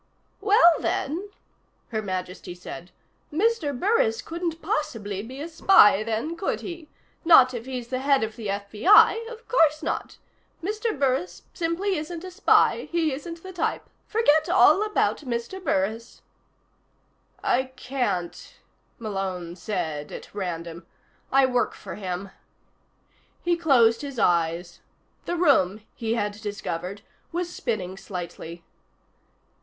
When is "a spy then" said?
5.39-6.35